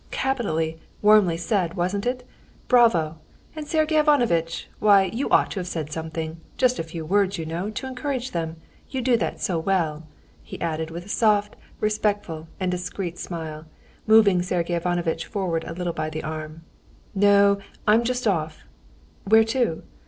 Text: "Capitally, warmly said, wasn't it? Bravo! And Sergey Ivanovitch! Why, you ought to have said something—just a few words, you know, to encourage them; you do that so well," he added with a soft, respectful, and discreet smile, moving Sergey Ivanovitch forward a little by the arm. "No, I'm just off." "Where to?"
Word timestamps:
"Capitally, 0.09 0.79
warmly 1.03 1.37
said, 1.37 1.75
wasn't 1.75 2.07
it? 2.07 2.27
Bravo! 2.67 3.19
And 3.55 3.67
Sergey 3.67 3.99
Ivanovitch! 3.99 4.67
Why, 4.79 5.03
you 5.03 5.29
ought 5.29 5.51
to 5.51 5.59
have 5.59 5.67
said 5.67 5.91
something—just 5.91 6.79
a 6.79 6.83
few 6.83 7.05
words, 7.05 7.37
you 7.37 7.45
know, 7.45 7.69
to 7.69 7.85
encourage 7.85 8.31
them; 8.31 8.55
you 8.89 9.01
do 9.03 9.15
that 9.17 9.39
so 9.39 9.59
well," 9.59 10.07
he 10.41 10.59
added 10.59 10.89
with 10.89 11.05
a 11.05 11.09
soft, 11.09 11.55
respectful, 11.79 12.47
and 12.59 12.71
discreet 12.71 13.19
smile, 13.19 13.65
moving 14.07 14.41
Sergey 14.41 14.73
Ivanovitch 14.73 15.27
forward 15.27 15.63
a 15.67 15.73
little 15.73 15.93
by 15.93 16.09
the 16.09 16.23
arm. 16.23 16.63
"No, 17.13 17.59
I'm 17.87 18.03
just 18.03 18.27
off." 18.27 18.63
"Where 19.25 19.43
to?" 19.43 19.83